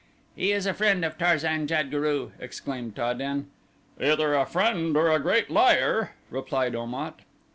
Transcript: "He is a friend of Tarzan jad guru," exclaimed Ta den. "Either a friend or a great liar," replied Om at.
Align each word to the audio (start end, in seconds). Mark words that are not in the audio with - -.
"He 0.35 0.51
is 0.51 0.65
a 0.65 0.73
friend 0.73 1.05
of 1.05 1.15
Tarzan 1.19 1.67
jad 1.67 1.91
guru," 1.91 2.31
exclaimed 2.39 2.95
Ta 2.95 3.13
den. 3.13 3.51
"Either 4.01 4.33
a 4.33 4.47
friend 4.47 4.97
or 4.97 5.11
a 5.11 5.19
great 5.19 5.51
liar," 5.51 6.13
replied 6.31 6.75
Om 6.75 6.95
at. 6.95 7.19